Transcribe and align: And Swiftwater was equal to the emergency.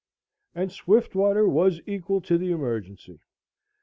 And 0.55 0.71
Swiftwater 0.71 1.47
was 1.47 1.79
equal 1.85 2.21
to 2.21 2.35
the 2.39 2.49
emergency. 2.51 3.19